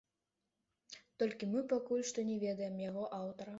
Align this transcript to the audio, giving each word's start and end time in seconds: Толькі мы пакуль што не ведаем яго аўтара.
Толькі 1.25 1.51
мы 1.53 1.63
пакуль 1.75 2.03
што 2.13 2.27
не 2.33 2.41
ведаем 2.47 2.83
яго 2.89 3.03
аўтара. 3.23 3.49